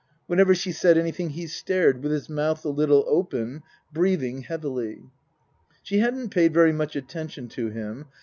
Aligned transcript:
Whenever 0.25 0.55
she 0.55 0.71
said 0.71 0.97
any 0.97 1.11
thing 1.11 1.29
he 1.29 1.45
stared, 1.45 2.01
with 2.01 2.11
his 2.11 2.27
mouth 2.27 2.65
a 2.65 2.69
little 2.69 3.05
open, 3.07 3.61
breathing 3.93 4.41
heavily. 4.41 5.03
She 5.83 5.99
hadn't 5.99 6.29
paid 6.29 6.55
very 6.55 6.73
much 6.73 6.95
attention 6.95 7.47
to 7.49 7.69
him. 7.69 8.07